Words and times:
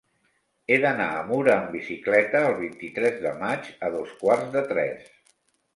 He 0.69 0.77
d'anar 0.85 1.09
a 1.17 1.19
Mura 1.27 1.51
amb 1.57 1.69
bicicleta 1.77 2.41
el 2.49 2.57
vint-i-tres 2.65 3.21
de 3.27 3.35
maig 3.47 3.73
a 3.89 3.95
dos 3.99 4.19
quarts 4.25 4.53
de 4.59 4.67
tres. 4.75 5.11